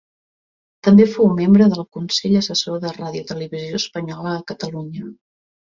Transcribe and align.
També 0.87 1.05
fou 1.15 1.29
membre 1.41 1.67
del 1.75 1.85
Consell 1.97 2.41
Assessor 2.41 2.83
de 2.87 2.95
Radiotelevisió 2.97 3.85
Espanyola 3.87 4.37
a 4.41 4.45
Catalunya. 4.53 5.11